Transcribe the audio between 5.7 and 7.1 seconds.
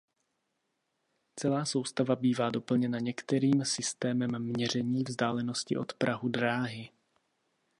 od prahu dráhy.